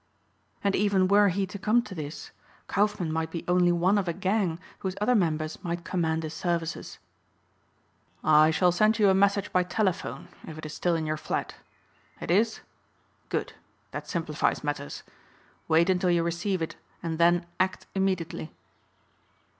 And 0.63 0.75
even 0.75 1.07
were 1.07 1.29
he 1.29 1.45
to 1.45 1.59
come 1.59 1.83
to 1.83 1.93
this 1.93 2.31
Kaufmann 2.67 3.11
might 3.13 3.29
be 3.29 3.45
only 3.47 3.71
one 3.71 3.99
of 3.99 4.07
a 4.07 4.13
gang 4.13 4.59
whose 4.79 4.95
other 4.99 5.13
members 5.13 5.63
might 5.63 5.83
command 5.85 6.23
his 6.23 6.33
services. 6.33 6.97
"I 8.23 8.49
shall 8.49 8.71
send 8.71 8.97
you 8.97 9.09
a 9.09 9.13
message 9.13 9.53
by 9.53 9.61
telephone 9.61 10.29
if 10.47 10.57
it 10.57 10.65
is 10.65 10.73
still 10.73 10.95
in 10.95 11.05
your 11.05 11.17
flat. 11.17 11.53
It 12.19 12.31
is? 12.31 12.61
Good. 13.29 13.53
That 13.91 14.07
simplifies 14.07 14.63
matters. 14.63 15.03
Wait 15.67 15.87
until 15.87 16.09
you 16.09 16.23
receive 16.23 16.63
it 16.63 16.77
and 17.03 17.19
then 17.19 17.45
act 17.59 17.85
immediately." 17.93 18.51